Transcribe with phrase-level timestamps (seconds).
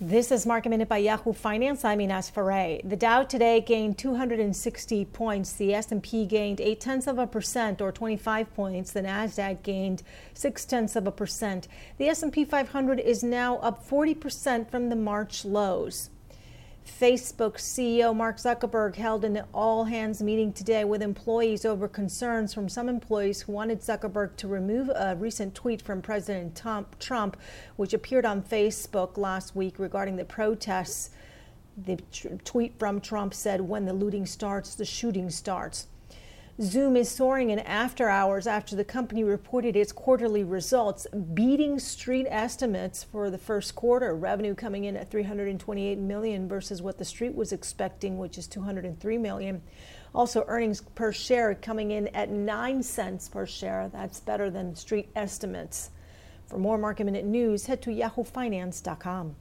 [0.00, 1.84] This is Market Minute by Yahoo Finance.
[1.84, 2.78] I'm Ines Ferre.
[2.84, 5.54] The Dow today gained 260 points.
[5.54, 8.92] The S&P gained 8 tenths of a percent, or 25 points.
[8.92, 11.66] The Nasdaq gained 6 tenths of a percent.
[11.96, 16.10] The S&P 500 is now up 40 percent from the March lows.
[16.88, 22.68] Facebook CEO Mark Zuckerberg held an all hands meeting today with employees over concerns from
[22.68, 26.60] some employees who wanted Zuckerberg to remove a recent tweet from President
[26.98, 27.36] Trump,
[27.76, 31.10] which appeared on Facebook last week regarding the protests.
[31.76, 31.98] The
[32.44, 35.86] tweet from Trump said, When the looting starts, the shooting starts.
[36.60, 42.26] Zoom is soaring in after hours after the company reported its quarterly results, beating street
[42.28, 44.16] estimates for the first quarter.
[44.16, 49.18] Revenue coming in at 328 million versus what the street was expecting, which is 203
[49.18, 49.62] million.
[50.12, 53.88] Also, earnings per share coming in at 9 cents per share.
[53.92, 55.90] That's better than street estimates.
[56.46, 59.36] For more market minute news, head to yahoofinance.com.